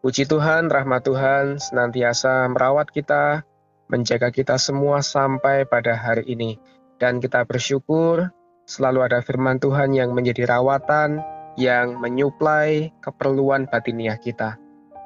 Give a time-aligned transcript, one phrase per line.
[0.00, 3.44] Puji Tuhan, rahmat Tuhan senantiasa merawat kita,
[3.92, 6.56] menjaga kita semua sampai pada hari ini.
[6.96, 8.32] Dan kita bersyukur
[8.64, 11.20] selalu ada firman Tuhan yang menjadi rawatan,
[11.60, 14.56] yang menyuplai keperluan batiniah kita.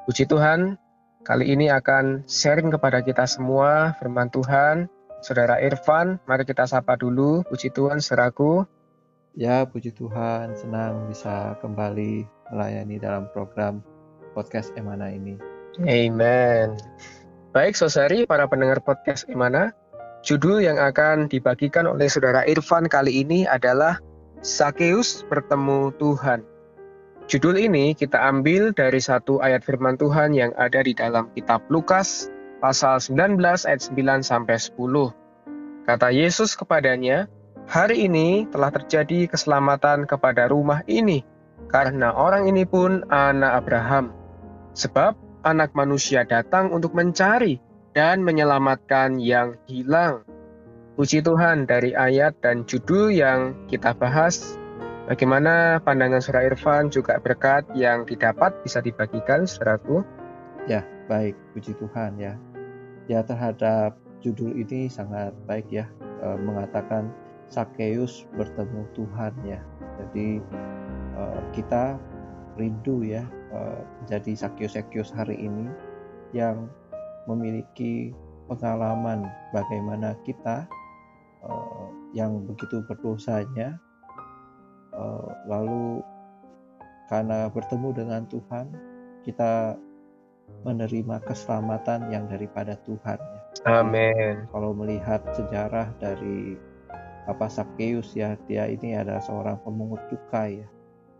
[0.07, 0.79] Puji Tuhan,
[1.27, 4.87] kali ini akan sharing kepada kita semua firman Tuhan.
[5.19, 7.43] Saudara Irfan, mari kita sapa dulu.
[7.51, 8.63] Puji Tuhan, seraku.
[9.35, 13.83] Ya, puji Tuhan, senang bisa kembali melayani dalam program
[14.35, 15.39] podcast Emana ini.
[15.87, 16.75] Amen.
[17.55, 19.71] Baik, saudari, para pendengar podcast Emana,
[20.27, 24.03] judul yang akan dibagikan oleh saudara Irfan kali ini adalah
[24.43, 26.43] Sakeus bertemu Tuhan.
[27.25, 32.29] Judul ini kita ambil dari satu ayat firman Tuhan yang ada di dalam kitab Lukas
[32.61, 35.15] pasal 19 ayat 9 sampai 10.
[35.89, 37.25] Kata Yesus kepadanya,
[37.65, 41.25] "Hari ini telah terjadi keselamatan kepada rumah ini,
[41.71, 44.24] karena orang ini pun anak Abraham."
[44.75, 45.15] Sebab
[45.47, 47.63] anak manusia datang untuk mencari
[47.95, 50.27] dan menyelamatkan yang hilang.
[50.99, 54.59] Puji Tuhan dari ayat dan judul yang kita bahas.
[55.07, 60.03] Bagaimana pandangan Surah Irfan juga berkat yang didapat bisa dibagikan saudaraku?
[60.67, 61.39] Ya, baik.
[61.55, 62.35] Puji Tuhan ya.
[63.07, 65.87] Ya terhadap judul ini sangat baik ya.
[66.19, 67.13] E, mengatakan
[67.47, 69.61] Sakeus bertemu Tuhan ya.
[70.01, 70.41] Jadi
[71.15, 72.01] e, kita
[72.57, 73.23] rindu ya
[73.55, 75.71] Eh, menjadi sakius-sakius hari ini
[76.35, 76.67] yang
[77.25, 78.11] memiliki
[78.51, 80.69] pengalaman bagaimana kita
[81.41, 83.81] uh, yang begitu berdosanya
[84.93, 86.05] uh, lalu
[87.09, 88.69] karena bertemu dengan Tuhan
[89.25, 89.73] kita
[90.61, 93.17] menerima keselamatan yang daripada Tuhan.
[93.65, 94.45] Amin.
[94.53, 96.59] Kalau melihat sejarah dari
[97.25, 100.67] apa Sakeus ya dia ini adalah seorang pemungut cukai ya.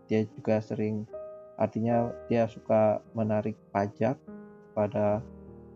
[0.06, 1.15] Dia juga sering
[1.56, 4.20] Artinya dia suka menarik pajak
[4.76, 5.24] pada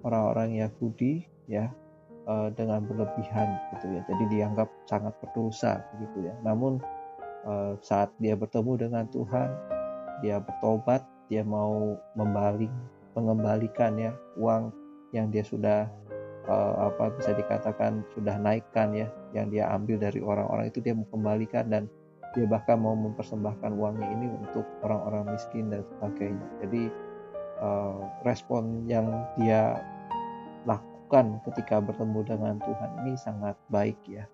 [0.04, 1.72] orang-orang Yahudi ya
[2.28, 4.00] eh, dengan berlebihan gitu ya.
[4.08, 6.34] Jadi dianggap sangat berdosa gitu ya.
[6.44, 6.80] Namun
[7.48, 9.48] eh, saat dia bertemu dengan Tuhan,
[10.20, 12.72] dia bertobat, dia mau membaling,
[13.16, 14.68] mengembalikan ya uang
[15.16, 15.88] yang dia sudah
[16.44, 21.08] eh, apa bisa dikatakan sudah naikkan ya, yang dia ambil dari orang-orang itu dia mau
[21.08, 21.88] kembalikan dan
[22.34, 26.46] dia bahkan mau mempersembahkan uangnya ini untuk orang-orang miskin dan sebagainya.
[26.62, 26.82] Jadi
[27.58, 29.82] uh, respon yang dia
[30.66, 34.24] lakukan ketika bertemu dengan Tuhan ini sangat baik ya.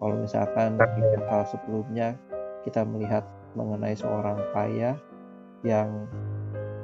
[0.00, 2.16] Kalau misalkan di hal sebelumnya
[2.64, 3.24] kita melihat
[3.56, 4.96] mengenai seorang kaya
[5.64, 6.08] yang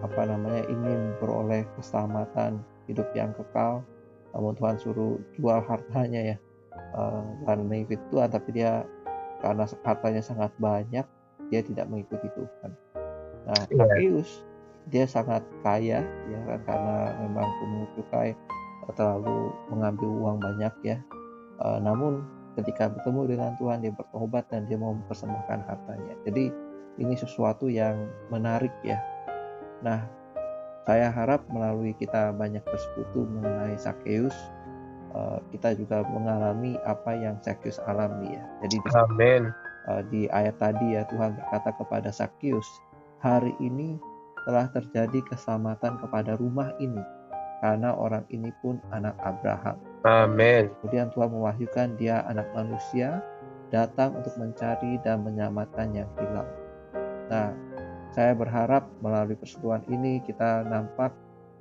[0.05, 3.81] apa namanya ingin beroleh keselamatan hidup yang kekal
[4.37, 6.39] namun Tuhan suruh jual hartanya ya.
[6.97, 8.85] Uh, dan mengikuti Tuhan tapi dia
[9.41, 11.07] karena hartanya sangat banyak
[11.53, 12.71] dia tidak mengikuti Tuhan.
[13.47, 14.91] Nah, Zacchaeus yeah.
[14.91, 18.35] dia sangat kaya ya kan karena memang pemungut cukai
[18.95, 20.99] terlalu mengambil uang banyak ya.
[21.59, 22.23] Uh, namun
[22.55, 26.15] ketika bertemu dengan Tuhan dia bertobat dan dia mau mempersembahkan hartanya.
[26.25, 26.51] Jadi
[26.97, 28.97] ini sesuatu yang menarik ya.
[29.85, 30.07] Nah,
[30.87, 34.35] saya harap melalui kita banyak bersekutu mengenai Zacchaeus
[35.17, 38.45] Eh, kita juga mengalami apa yang Sakyus alami ya.
[38.61, 39.43] Jadi di, Amen.
[39.89, 42.67] Uh, di ayat tadi ya Tuhan berkata kepada Sakyus,
[43.25, 43.97] hari ini
[44.45, 47.01] telah terjadi keselamatan kepada rumah ini
[47.65, 49.81] karena orang ini pun anak Abraham.
[50.05, 50.69] Amin.
[50.83, 53.25] Kemudian Tuhan mewahyukan dia anak manusia
[53.73, 56.51] datang untuk mencari dan menyelamatkan yang hilang.
[57.33, 57.57] Nah,
[58.13, 61.15] saya berharap melalui persetujuan ini kita nampak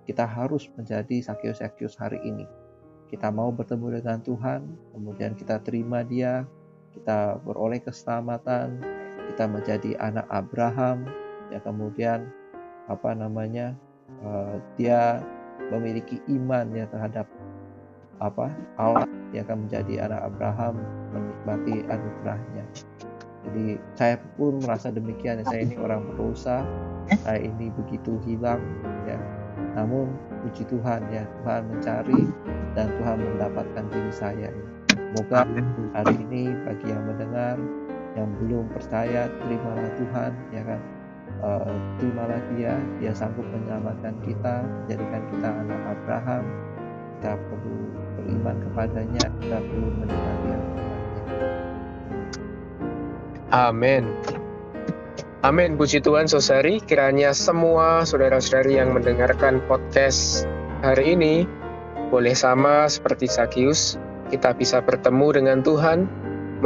[0.04, 2.46] kita harus menjadi Sakyus-Sakyus hari ini
[3.16, 6.44] kita mau bertemu dengan Tuhan, kemudian kita terima Dia,
[6.92, 8.84] kita beroleh keselamatan,
[9.32, 11.08] kita menjadi anak Abraham,
[11.48, 12.28] ya kemudian
[12.92, 13.72] apa namanya
[14.20, 15.24] uh, dia
[15.72, 17.24] memiliki iman ya terhadap
[18.20, 20.76] apa Allah dia akan menjadi anak Abraham
[21.16, 22.64] menikmati anugerahnya.
[23.48, 26.68] Jadi saya pun merasa demikian saya ini orang berdosa
[27.24, 28.60] saya ini begitu hilang
[29.08, 29.16] ya.
[29.76, 30.12] Namun
[30.44, 32.22] puji Tuhan ya Tuhan mencari
[32.76, 34.64] dan Tuhan mendapatkan diri saya ya.
[35.16, 35.48] Semoga
[35.96, 37.56] hari ini bagi yang mendengar
[38.20, 40.82] yang belum percaya terimalah Tuhan ya kan
[41.44, 46.44] uh, terimalah dia dia sanggup menyelamatkan kita menjadikan kita anak Abraham
[47.16, 47.78] kita perlu
[48.20, 50.60] beriman kepadanya kita perlu mendengar dia
[53.56, 54.04] Amin.
[55.46, 55.80] Amin.
[55.80, 56.84] Puji Tuhan, saudari.
[56.84, 60.44] Kiranya semua saudara-saudari yang mendengarkan podcast
[60.84, 61.48] hari ini
[62.10, 63.98] boleh sama seperti Sakius.
[64.30, 66.10] Kita bisa bertemu dengan Tuhan,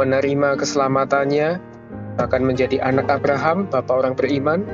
[0.00, 1.60] menerima keselamatannya,
[2.16, 4.64] bahkan menjadi anak Abraham, bapak orang beriman.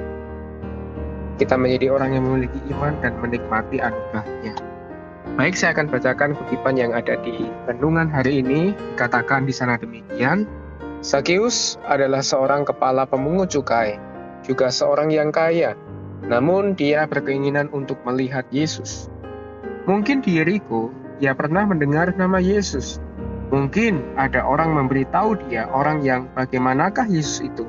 [1.36, 4.54] Kita menjadi orang yang memiliki iman dan menikmati anugerahnya.
[5.36, 8.72] Baik, saya akan bacakan kutipan yang ada di renungan hari ini.
[8.96, 10.48] Katakan di sana demikian.
[11.04, 14.00] Sakius adalah seorang kepala pemungut cukai,
[14.40, 15.76] juga seorang yang kaya,
[16.24, 19.12] namun dia berkeinginan untuk melihat Yesus.
[19.86, 20.90] Mungkin di Yeriko,
[21.22, 22.98] ia pernah mendengar nama Yesus.
[23.54, 27.62] Mungkin ada orang memberitahu dia orang yang bagaimanakah Yesus itu.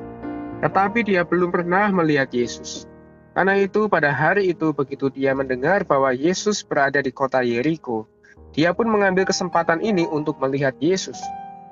[0.58, 2.90] Tetapi dia belum pernah melihat Yesus.
[3.38, 8.10] Karena itu pada hari itu begitu dia mendengar bahwa Yesus berada di kota Yeriko,
[8.50, 11.22] dia pun mengambil kesempatan ini untuk melihat Yesus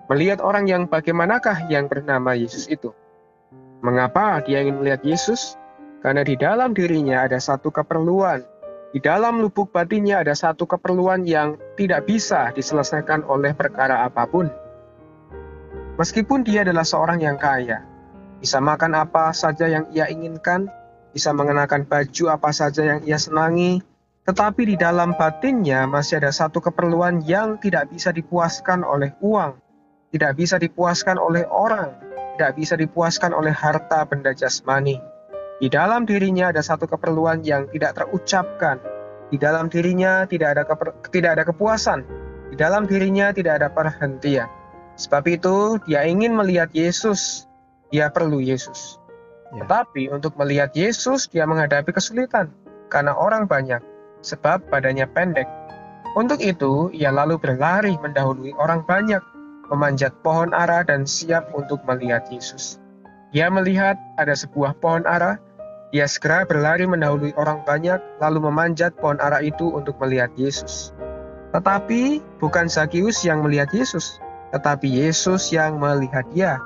[0.07, 2.95] melihat orang yang bagaimanakah yang bernama Yesus itu.
[3.83, 5.59] Mengapa dia ingin melihat Yesus?
[6.01, 8.47] Karena di dalam dirinya ada satu keperluan.
[8.97, 14.49] Di dalam lubuk batinnya ada satu keperluan yang tidak bisa diselesaikan oleh perkara apa pun.
[16.01, 17.85] Meskipun dia adalah seorang yang kaya,
[18.41, 20.73] bisa makan apa saja yang ia inginkan,
[21.13, 23.85] bisa mengenakan baju apa saja yang ia senangi,
[24.25, 29.61] tetapi di dalam batinnya masih ada satu keperluan yang tidak bisa dipuaskan oleh uang,
[30.09, 31.93] tidak bisa dipuaskan oleh orang,
[32.41, 34.97] tidak bisa dipuaskan oleh harta benda jasmani.
[35.57, 38.77] Di dalam dirinya ada satu keperluan yang tidak terucapkan.
[39.33, 42.05] Di dalam dirinya tidak ada keper, tidak ada kepuasan.
[42.53, 44.47] Di dalam dirinya tidak ada perhentian.
[45.01, 47.49] Sebab itu dia ingin melihat Yesus.
[47.89, 49.01] Dia perlu Yesus.
[49.57, 49.65] Ya.
[49.65, 52.53] Tetapi untuk melihat Yesus dia menghadapi kesulitan
[52.93, 53.81] karena orang banyak
[54.21, 55.49] sebab badannya pendek.
[56.17, 59.21] Untuk itu ia lalu berlari mendahului orang banyak
[59.69, 62.81] memanjat pohon ara dan siap untuk melihat Yesus.
[63.35, 65.37] Dia melihat ada sebuah pohon ara,
[65.97, 70.93] dia segera berlari mendahului orang banyak, lalu memanjat pohon ara itu untuk melihat Yesus.
[71.57, 74.21] Tetapi bukan Zakius yang melihat Yesus,
[74.53, 76.61] tetapi Yesus yang melihat dia.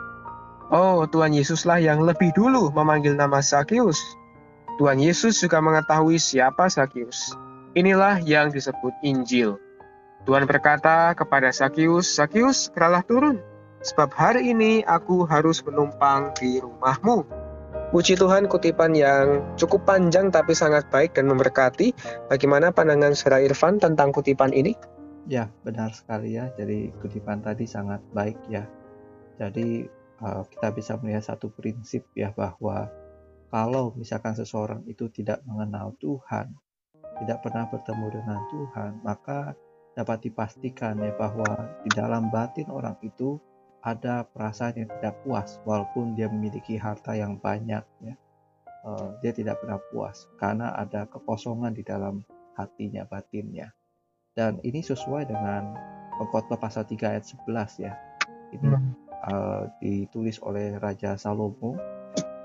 [0.75, 4.03] Oh, Tuhan Yesuslah yang lebih dulu memanggil nama Zakius.
[4.83, 7.31] Tuhan Yesus juga mengetahui siapa Zakius.
[7.79, 9.63] Inilah yang disebut Injil.
[10.27, 13.39] Tuhan berkata kepada Sakius, Sakius, keralah turun,
[13.79, 17.40] sebab hari ini aku harus menumpang di rumahmu.
[17.91, 21.91] Puji Tuhan kutipan yang cukup panjang tapi sangat baik dan memberkati.
[22.31, 24.79] Bagaimana pandangan Saudara Irfan tentang kutipan ini?
[25.27, 26.55] Ya, benar sekali ya.
[26.55, 28.63] Jadi kutipan tadi sangat baik ya.
[29.43, 29.91] Jadi
[30.23, 32.87] uh, kita bisa melihat satu prinsip ya bahwa
[33.51, 36.55] kalau misalkan seseorang itu tidak mengenal Tuhan,
[37.27, 39.59] tidak pernah bertemu dengan Tuhan, maka
[39.99, 43.43] dapat dipastikan ya bahwa di dalam batin orang itu
[43.81, 48.15] ada perasaan yang tidak puas walaupun dia memiliki harta yang banyak ya.
[48.81, 52.25] Uh, dia tidak pernah puas karena ada kekosongan di dalam
[52.57, 53.73] hatinya batinnya.
[54.33, 55.77] Dan ini sesuai dengan
[56.17, 57.93] pengkhotbah pasal 3 ayat 11 ya.
[58.57, 58.69] Ini
[59.29, 61.77] uh, ditulis oleh Raja Salomo.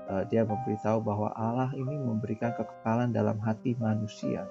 [0.06, 4.46] Uh, dia memberitahu bahwa Allah ini memberikan kekekalan dalam hati manusia.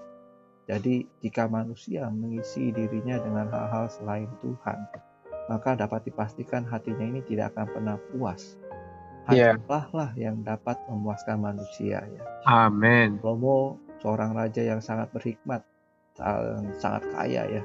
[0.65, 4.79] Jadi, jika manusia mengisi dirinya dengan hal-hal selain Tuhan,
[5.45, 8.57] maka dapat dipastikan hatinya ini tidak akan pernah puas.
[9.25, 9.85] Hanya yeah.
[9.89, 12.21] lah yang dapat memuaskan manusia ya.
[12.45, 13.17] Amin.
[13.21, 15.65] Romo seorang raja yang sangat berhikmat,
[16.77, 17.63] sangat kaya ya.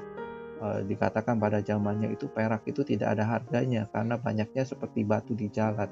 [0.61, 5.53] E, dikatakan pada zamannya itu perak itu tidak ada harganya karena banyaknya seperti batu di
[5.53, 5.89] jalan.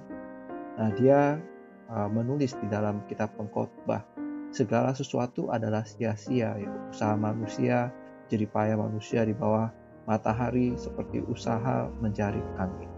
[0.74, 1.38] Nah, dia
[1.86, 4.02] e, menulis di dalam kitab pengkhotbah
[4.50, 6.72] segala sesuatu adalah sia-sia ya.
[6.90, 7.94] usaha manusia
[8.30, 9.70] jadi payah manusia di bawah
[10.10, 12.90] matahari seperti usaha mencari angin.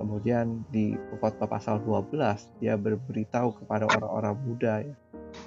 [0.00, 4.96] Kemudian di khotbah pasal 12 dia berberitahu kepada orang-orang muda ya.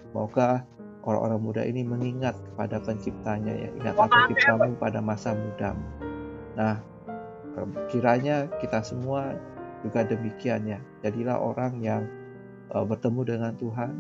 [0.08, 0.64] Semoga
[1.04, 3.70] orang-orang muda ini mengingat kepada penciptanya ya.
[3.82, 5.84] Ingatlah penciptamu pada masa mudamu.
[6.54, 6.80] Nah
[7.90, 9.34] kiranya kita semua
[9.82, 10.80] juga demikian ya.
[11.02, 12.06] Jadilah orang yang
[12.70, 13.94] uh, bertemu dengan Tuhan.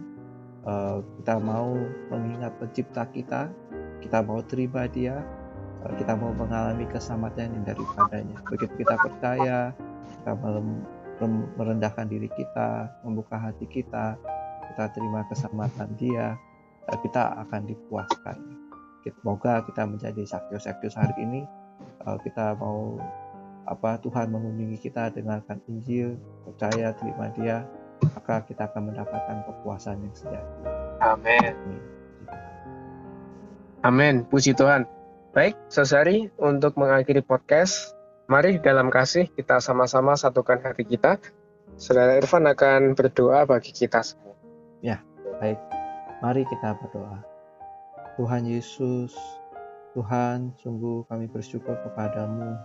[0.68, 1.80] Eh, kita mau
[2.12, 3.48] mengingat pencipta kita,
[4.04, 5.37] kita mau terima dia, uh,
[5.98, 8.38] kita mau mengalami keselamatan yang daripadanya.
[8.50, 9.58] Begitu kita percaya,
[10.20, 10.32] kita
[11.58, 14.18] merendahkan diri kita, membuka hati kita,
[14.74, 16.38] kita terima keselamatan dia,
[16.92, 18.38] uh, kita akan dipuaskan.
[19.08, 21.42] Semoga kita menjadi sakyus-sakyus hari ini,
[22.28, 23.00] kita mau
[23.64, 27.64] apa Tuhan mengunjungi kita dengarkan Injil, percaya terima dia,
[28.04, 30.60] maka kita akan mendapatkan kepuasan yang sejati.
[31.00, 31.56] Amin.
[33.88, 34.28] Amin.
[34.28, 34.84] Puji Tuhan.
[35.36, 37.92] Baik, Saudari, untuk mengakhiri podcast,
[38.32, 41.20] mari dalam kasih kita sama-sama satukan hati kita.
[41.76, 44.40] Saudara Irfan akan berdoa bagi kita semua.
[44.80, 45.04] Ya,
[45.44, 45.60] baik.
[46.24, 47.20] Mari kita berdoa.
[48.16, 49.14] Tuhan Yesus,
[49.94, 52.56] Tuhan, sungguh kami bersyukur kepadamu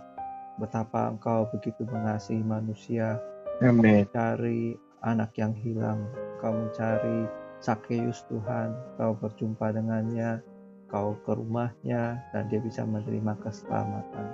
[0.55, 3.19] betapa Engkau begitu mengasihi manusia.
[3.59, 4.07] Amin.
[4.07, 6.07] Mencari anak yang hilang,
[6.39, 7.27] Engkau mencari
[7.59, 10.52] Sakeus Tuhan, Engkau berjumpa dengannya,
[10.93, 14.29] Engkau ke rumahnya, dan dia bisa menerima keselamatan.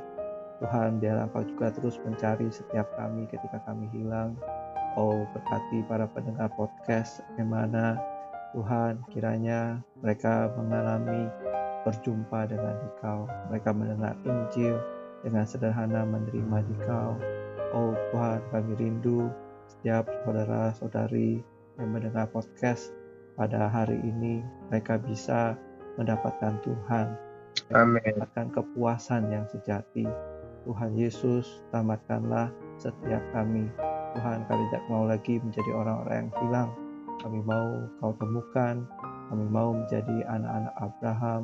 [0.60, 4.36] Tuhan, biarlah Engkau juga terus mencari setiap kami ketika kami hilang.
[5.00, 7.96] Oh, berkati para pendengar podcast, bagaimana
[8.51, 11.32] Tuhan, kiranya mereka mengalami
[11.88, 13.24] berjumpa dengan Dikau.
[13.56, 14.84] Mereka mendengar Injil
[15.24, 17.16] dengan sederhana menerima Dikau.
[17.72, 19.32] Oh Tuhan, kami rindu
[19.72, 21.39] setiap saudara-saudari
[21.80, 22.92] yang mendengar podcast
[23.39, 25.56] pada hari ini, mereka bisa
[26.00, 27.08] mendapatkan Tuhan.
[27.75, 28.00] Amin.
[28.00, 30.08] Mendapatkan kepuasan yang sejati.
[30.63, 33.68] Tuhan Yesus, selamatkanlah setiap kami.
[34.15, 36.70] Tuhan, kami tidak mau lagi menjadi orang-orang yang hilang,
[37.22, 37.68] kami mau
[38.01, 38.75] kau temukan,
[39.29, 41.41] kami mau menjadi anak-anak Abraham,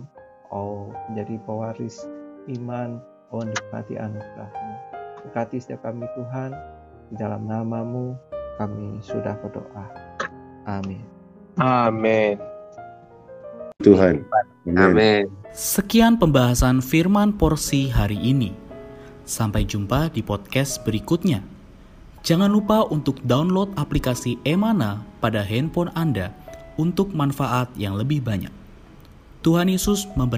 [0.50, 2.10] oh menjadi pewaris
[2.58, 2.98] iman,
[3.30, 4.74] oh nikmati anugerahmu.
[5.26, 6.52] Berkati setiap kami Tuhan,
[7.14, 8.18] di dalam namamu
[8.58, 9.86] kami sudah berdoa.
[10.66, 11.06] Amin.
[11.62, 12.55] Amin.
[13.86, 14.26] Tuhan.
[14.74, 15.30] Amin.
[15.54, 18.50] Sekian pembahasan firman porsi hari ini.
[19.30, 21.46] Sampai jumpa di podcast berikutnya.
[22.26, 26.34] Jangan lupa untuk download aplikasi Emana pada handphone Anda
[26.82, 28.50] untuk manfaat yang lebih banyak.
[29.46, 30.34] Tuhan Yesus memberkati.